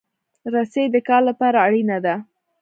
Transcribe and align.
رسۍ 0.53 0.85
د 0.93 0.97
کار 1.07 1.21
لپاره 1.29 1.57
اړینه 1.65 1.97
ده. 2.05 2.15